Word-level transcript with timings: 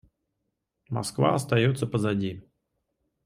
Москва 0.89 1.35
остается 1.35 1.85
позади. 1.85 2.41